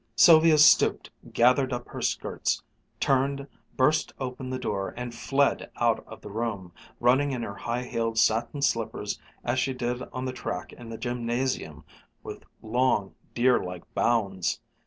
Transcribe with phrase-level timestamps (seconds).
[0.15, 2.63] Sylvia stooped, gathered up her skirts,
[2.99, 3.45] turned,
[3.77, 8.17] burst open the door, and fled out of the room, running in her high heeled
[8.17, 11.85] satin slippers as she did on the track in the Gymnasium,
[12.23, 14.59] with long, deer like bounds.